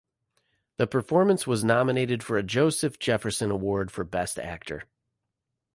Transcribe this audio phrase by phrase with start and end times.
[0.77, 4.85] The performance was nominated for a Joseph Jefferson Award for best actor.